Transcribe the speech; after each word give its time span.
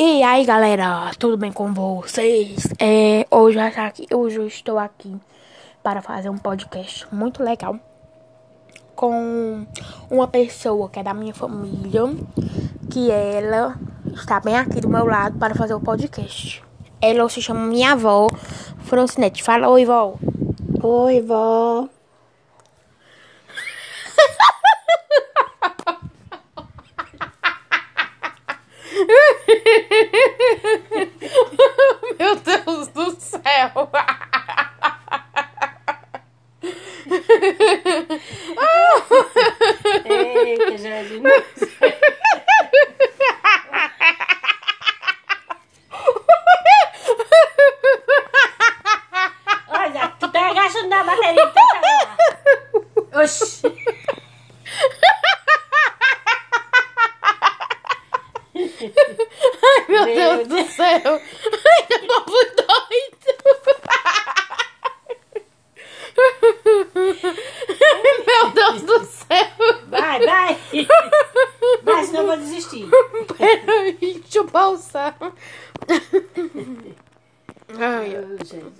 E 0.00 0.22
aí 0.22 0.44
galera, 0.44 1.10
tudo 1.18 1.36
bem 1.36 1.50
com 1.50 1.74
vocês? 1.74 2.68
É, 2.78 3.26
hoje, 3.32 3.58
hoje 4.14 4.36
eu 4.36 4.46
estou 4.46 4.78
aqui 4.78 5.16
para 5.82 6.00
fazer 6.00 6.30
um 6.30 6.38
podcast 6.38 7.04
muito 7.10 7.42
legal 7.42 7.76
com 8.94 9.66
uma 10.08 10.28
pessoa 10.28 10.88
que 10.88 11.00
é 11.00 11.02
da 11.02 11.12
minha 11.12 11.34
família, 11.34 12.02
que 12.88 13.10
ela 13.10 13.76
está 14.14 14.38
bem 14.38 14.56
aqui 14.56 14.80
do 14.80 14.88
meu 14.88 15.04
lado 15.04 15.36
para 15.36 15.56
fazer 15.56 15.74
o 15.74 15.80
podcast. 15.80 16.62
Ela 17.02 17.28
se 17.28 17.42
chama 17.42 17.66
minha 17.66 17.90
avó, 17.90 18.28
Francinete. 18.84 19.42
Fala 19.42 19.68
oi, 19.68 19.84
vó. 19.84 20.14
Oi, 20.80 21.20
vó. 21.22 21.88
Meu 32.18 32.36
Deus 32.36 32.88
do 32.88 33.10
céu! 33.20 33.90
Eita, 40.04 40.78
Jardim. 40.78 41.22
Olha, 49.68 50.08
tu 50.18 50.28
tá 50.32 50.50
agachando 50.50 50.88
na 50.88 51.04
bateria. 51.04 51.46
Tá 51.46 51.60
lá. 51.82 52.16
Oxi. 53.22 53.62
Meu 59.88 60.04
Meu 60.04 60.04
Deus 60.06 60.48
do 60.48 60.64
céu! 60.70 61.02
Ai, 61.04 61.86
povo 62.06 62.38
doido! 62.56 63.28
Meu 68.26 68.50
Deus 68.50 68.82
do 68.82 69.04
céu! 69.04 69.48
Vai, 71.82 72.04
senão 72.04 72.20
eu 72.20 72.26
vou 72.26 72.36
desistir. 72.36 72.88
Peraí, 73.36 73.96
deixa 73.98 74.38
eu 74.38 74.44
pausar. 74.46 75.16
Ai, 77.78 78.16
Oh, 78.16 78.44
Jesus. 78.44 78.72